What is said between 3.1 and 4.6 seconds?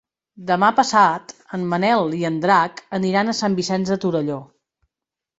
a Sant Vicenç de Torelló.